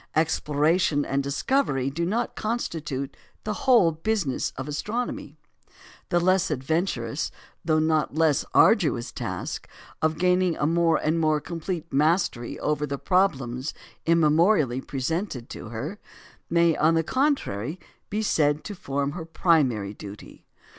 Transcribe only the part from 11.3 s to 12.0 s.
complete